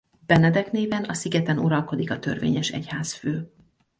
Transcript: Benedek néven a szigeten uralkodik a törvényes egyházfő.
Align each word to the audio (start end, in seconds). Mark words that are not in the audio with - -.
Benedek 0.29 0.71
néven 0.71 1.03
a 1.03 1.13
szigeten 1.13 1.59
uralkodik 1.59 2.11
a 2.11 2.19
törvényes 2.19 2.69
egyházfő. 2.69 3.51